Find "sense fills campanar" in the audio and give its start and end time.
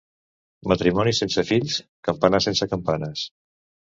1.17-2.39